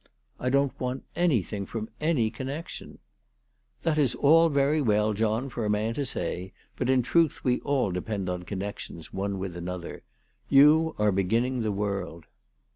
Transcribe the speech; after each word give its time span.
"I 0.39 0.49
don't 0.49 0.79
want 0.79 1.03
anything 1.15 1.67
from 1.67 1.87
any 1.99 2.31
connection/'" 2.31 2.97
That 3.83 3.99
is 3.99 4.15
all 4.15 4.49
very 4.49 4.81
well, 4.81 5.13
John, 5.13 5.47
for 5.47 5.63
a 5.63 5.69
man 5.69 5.93
to 5.93 6.07
say; 6.07 6.53
but 6.75 6.89
in 6.89 7.03
truth 7.03 7.43
we 7.43 7.59
all 7.59 7.91
depend 7.91 8.27
on 8.27 8.41
connections 8.41 9.13
one 9.13 9.37
with 9.37 9.55
another. 9.55 10.01
You 10.49 10.95
are 10.97 11.11
beginning 11.11 11.61
the 11.61 11.71
world." 11.71 12.25